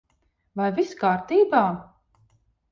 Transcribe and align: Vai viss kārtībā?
Vai 0.61 0.69
viss 0.79 0.95
kārtībā? 1.03 1.63